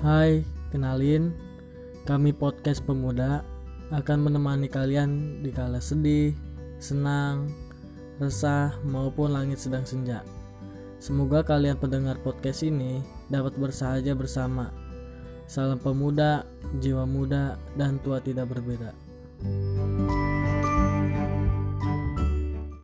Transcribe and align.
Hai, 0.00 0.40
kenalin, 0.72 1.36
kami 2.08 2.32
podcast 2.32 2.80
pemuda 2.88 3.44
akan 3.92 4.24
menemani 4.24 4.64
kalian 4.64 5.44
di 5.44 5.52
kala 5.52 5.76
sedih, 5.76 6.32
senang, 6.80 7.52
resah, 8.16 8.80
maupun 8.88 9.36
langit 9.36 9.60
sedang 9.60 9.84
senja. 9.84 10.24
Semoga 11.04 11.44
kalian 11.44 11.76
pendengar 11.76 12.16
podcast 12.24 12.64
ini 12.64 13.04
dapat 13.28 13.60
bersahaja 13.60 14.16
bersama. 14.16 14.72
Salam 15.44 15.76
pemuda, 15.76 16.48
jiwa 16.80 17.04
muda, 17.04 17.60
dan 17.76 18.00
tua 18.00 18.24
tidak 18.24 18.56
berbeda. 18.56 18.96